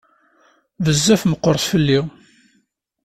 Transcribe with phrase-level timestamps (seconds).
[0.83, 1.99] Bezzaf meqqret fell-i.